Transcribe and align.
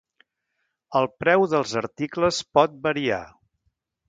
El 0.99 1.05
preu 1.23 1.45
dels 1.51 1.75
articles 1.83 2.41
pot 2.59 2.81
variar. 2.89 3.23